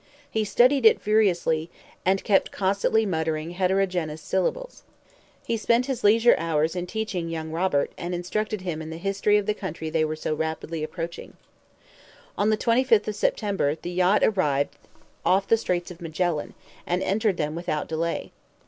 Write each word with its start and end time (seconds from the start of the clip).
He 0.31 0.43
studied 0.45 0.83
it 0.83 0.99
furiously, 0.99 1.69
and 2.03 2.23
kept 2.23 2.49
constantly 2.51 3.05
muttering 3.05 3.51
heterogeneous 3.51 4.19
syllables. 4.19 4.81
He 5.45 5.55
spent 5.57 5.85
his 5.85 6.03
leisure 6.03 6.33
hours 6.39 6.75
in 6.75 6.87
teaching 6.87 7.29
young 7.29 7.51
Robert, 7.51 7.91
and 7.99 8.15
instructed 8.15 8.61
him 8.61 8.81
in 8.81 8.89
the 8.89 8.97
history 8.97 9.37
of 9.37 9.45
the 9.45 9.53
country 9.53 9.91
they 9.91 10.03
were 10.03 10.15
so 10.15 10.33
rapidly 10.33 10.83
approaching. 10.83 11.33
On 12.35 12.49
the 12.49 12.57
25th 12.57 13.09
of 13.09 13.15
September, 13.15 13.75
the 13.79 13.91
yacht 13.91 14.23
arrived 14.23 14.75
off 15.23 15.47
the 15.47 15.55
Straits 15.55 15.91
of 15.91 16.01
Magellan, 16.01 16.55
and 16.87 17.03
entered 17.03 17.37
them 17.37 17.53
without 17.53 17.87
delay. 17.87 18.31